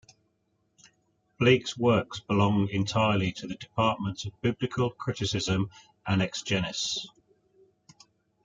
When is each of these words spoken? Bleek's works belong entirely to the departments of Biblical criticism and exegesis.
Bleek's 1.37 1.77
works 1.77 2.21
belong 2.21 2.69
entirely 2.69 3.31
to 3.33 3.45
the 3.45 3.53
departments 3.53 4.25
of 4.25 4.33
Biblical 4.41 4.89
criticism 4.89 5.69
and 6.07 6.23
exegesis. 6.23 7.05